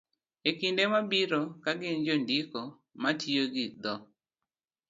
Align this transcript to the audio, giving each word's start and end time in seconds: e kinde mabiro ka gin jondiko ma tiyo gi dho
e 0.49 0.51
kinde 0.59 0.83
mabiro 0.93 1.41
ka 1.63 1.71
gin 1.79 1.97
jondiko 2.05 2.61
ma 3.01 3.09
tiyo 3.19 3.43
gi 3.53 3.65
dho 3.81 3.93